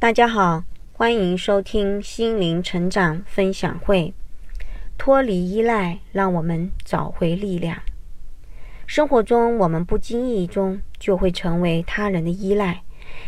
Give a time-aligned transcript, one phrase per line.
[0.00, 0.62] 大家好，
[0.92, 4.14] 欢迎收听心灵成长分享会。
[4.96, 7.82] 脱离依赖，让我们找回力量。
[8.86, 12.82] 生活中，我们不经意中就会成为他人的依赖，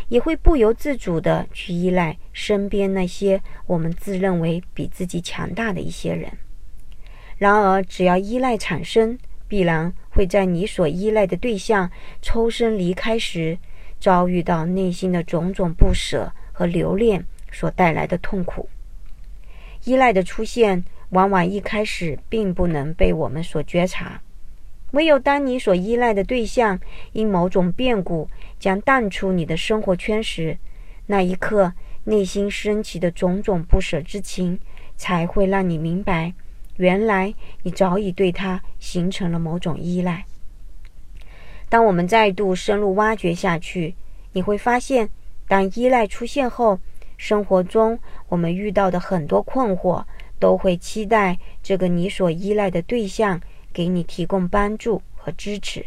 [0.07, 6.31] 也会不由自主的去依赖身边那些我们自认为比自己强大的一些人。
[7.37, 11.91] 然而，只要依赖产生，必然会在你所依赖的对象
[12.21, 13.57] 抽身离开时，
[13.99, 16.31] 遭遇到内心的种种不舍
[16.61, 18.69] 和留恋所带来的痛苦。
[19.85, 24.21] 依赖的出现，往往一开始并不能被我们所觉察。
[24.91, 26.79] 唯有当你所依赖的对象
[27.13, 30.55] 因某种变故将淡出你的生活圈时，
[31.07, 31.73] 那一刻
[32.03, 34.59] 内心升起的种种不舍之情，
[34.95, 36.35] 才会让你明白，
[36.75, 40.25] 原来你早已对他形成了某种依赖。
[41.69, 43.95] 当我们再度深入挖掘下去，
[44.33, 45.09] 你会发现，
[45.47, 46.79] 当依赖出现后，
[47.17, 47.99] 生活中
[48.29, 50.03] 我们遇到的很多困惑，
[50.39, 53.41] 都会期待这个你所依赖的对象。
[53.73, 55.85] 给你提供帮助和支持，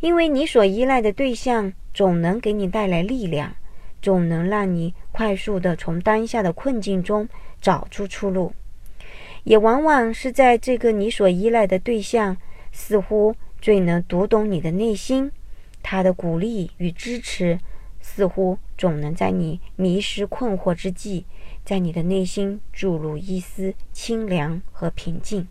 [0.00, 3.56] 因为你所依赖的对象总能给你带来力量，
[4.02, 7.26] 总能让你快速的从当下的困境中
[7.58, 8.52] 找出出路。
[9.44, 12.36] 也往往是在这个你所依赖的对象
[12.70, 15.32] 似乎最能读懂你的内心，
[15.82, 17.58] 他的鼓励与支持
[18.06, 21.24] 似乎总能在你迷失困惑之际，
[21.64, 25.48] 在你的内心注入一丝清凉和平静。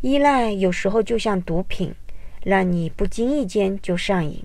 [0.00, 1.92] 依赖有时候就像毒品，
[2.44, 4.44] 让你不经意间就上瘾。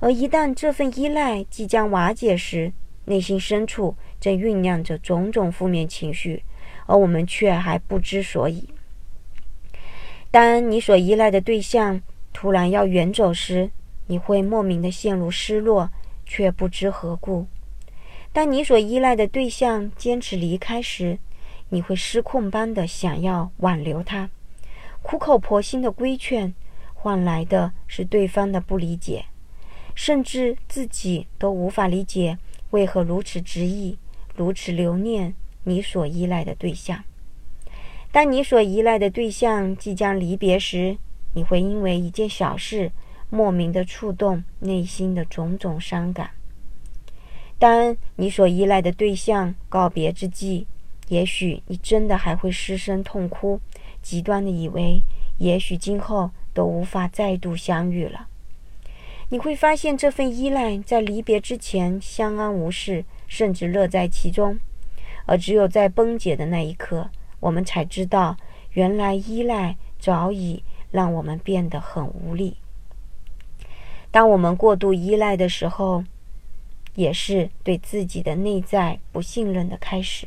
[0.00, 2.72] 而一旦这份依赖即将瓦解时，
[3.06, 6.44] 内心深处正酝酿着种种负面情绪，
[6.84, 8.68] 而我们却还不知所以。
[10.30, 12.02] 当你所依赖的对象
[12.34, 13.70] 突然要远走时，
[14.08, 15.90] 你会莫名的陷入失落，
[16.28, 17.46] 却不知何故；
[18.32, 21.18] 当你所依赖的对象坚持离开时，
[21.70, 24.30] 你会失控般的想要挽留他。
[25.02, 26.54] 苦口婆心的规劝，
[26.92, 29.24] 换来的是对方的不理解，
[29.94, 32.36] 甚至自己都无法理解
[32.70, 33.96] 为何如此执意、
[34.36, 35.34] 如此留念
[35.64, 37.02] 你所依赖的对象。
[38.12, 40.98] 当你所依赖的对象即将离别时，
[41.34, 42.90] 你会因为一件小事
[43.30, 46.30] 莫名的触动内心的种种伤感。
[47.58, 50.66] 当你所依赖的对象告别之际，
[51.08, 53.60] 也许你真的还会失声痛哭。
[54.00, 55.02] 极端的以为，
[55.38, 58.28] 也许今后都无法再度相遇了。
[59.30, 64.58] 你会发现，这份依赖在离别之前相安无事，甚至乐在其中；
[65.26, 68.36] 而只有在崩解的那一刻，我们才知道，
[68.72, 72.56] 原来依赖早已让我们变得很无力。
[74.10, 76.04] 当我们过度依赖的时候，
[76.94, 80.26] 也是对自己的内在不信任的开始。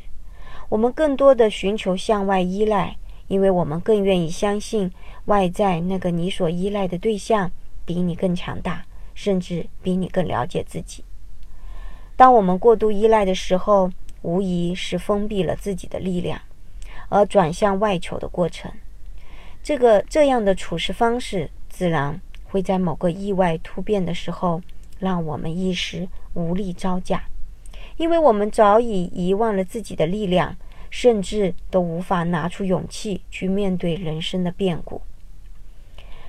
[0.68, 2.96] 我们更多的寻求向外依赖。
[3.28, 4.92] 因为我们更愿意相信
[5.24, 7.50] 外在那个你所依赖的对象
[7.86, 8.84] 比你更强大，
[9.14, 11.02] 甚至比你更了解自己。
[12.14, 13.90] 当我们过度依赖的时候，
[14.20, 16.42] 无疑是封闭了自己的力量，
[17.08, 18.70] 而转向外求的过程。
[19.62, 22.20] 这个这样的处事方式，自然
[22.52, 24.62] 会在某个意外突变的时候，
[25.00, 27.24] 让我们一时无力招架，
[27.96, 30.56] 因为我们早已遗忘了自己的力量。
[30.92, 35.00] 甚至都无法拿出勇气去面对人生的变故。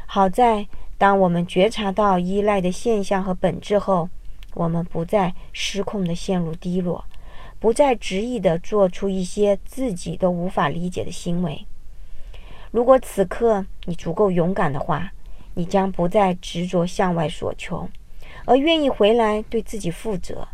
[0.05, 0.65] 好在，
[0.97, 4.07] 当我们觉察到依赖的现象和本质后，
[4.53, 7.03] 我们不再失控的陷入低落，
[7.59, 11.65] 不再执意的做出一些自己都无法理解的行为。
[12.71, 15.11] 如果此刻你足够勇敢的话，
[15.55, 17.89] 你将不再执着向外所求，
[18.45, 20.47] 而愿意回来对自己负责。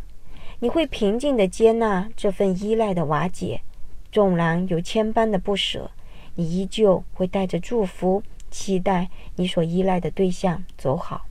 [0.59, 3.61] 你会平静的接纳这份依赖的瓦解。
[4.11, 5.91] 纵然有千般的不舍，
[6.33, 11.27] 你依旧会带着祝福，期待你所依赖的对象走好。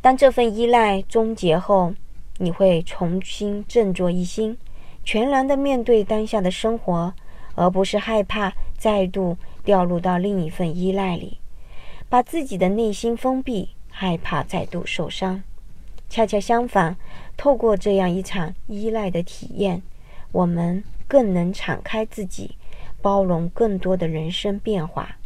[0.00, 1.92] 当这份依赖终结后，
[2.38, 4.56] 你会重新振作一心，
[5.02, 7.12] 全然的面对当下的生活，
[7.56, 11.39] 而不是害怕再度掉入到另一份依赖里，
[12.10, 15.42] 把自己的内心封闭，害怕再度受伤。
[16.10, 16.98] 恰恰相反，
[17.38, 19.80] 透过这样一场依赖的体验，
[20.32, 20.84] 我们。
[21.10, 22.56] 更能敞开自己，
[23.02, 25.16] 包容更多的人生变化，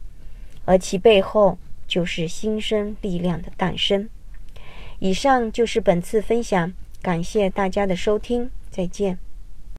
[0.64, 4.08] 而其背后就是新生力量的诞生。
[4.98, 6.72] 以上就是本次分享，
[7.02, 9.18] 感谢大家的收听，再见。